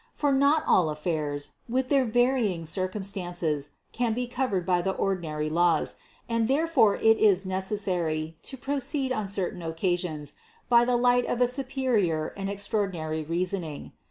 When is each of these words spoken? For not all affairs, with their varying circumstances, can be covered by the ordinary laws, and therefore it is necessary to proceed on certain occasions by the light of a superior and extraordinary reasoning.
For 0.15 0.31
not 0.31 0.63
all 0.65 0.89
affairs, 0.89 1.51
with 1.69 1.89
their 1.89 2.05
varying 2.05 2.65
circumstances, 2.65 3.73
can 3.91 4.15
be 4.15 4.25
covered 4.25 4.65
by 4.65 4.81
the 4.81 4.93
ordinary 4.95 5.47
laws, 5.47 5.95
and 6.27 6.47
therefore 6.47 6.95
it 6.95 7.19
is 7.19 7.45
necessary 7.45 8.35
to 8.41 8.57
proceed 8.57 9.11
on 9.11 9.27
certain 9.27 9.61
occasions 9.61 10.33
by 10.67 10.85
the 10.85 10.97
light 10.97 11.27
of 11.27 11.39
a 11.39 11.47
superior 11.47 12.33
and 12.35 12.49
extraordinary 12.49 13.21
reasoning. 13.23 13.91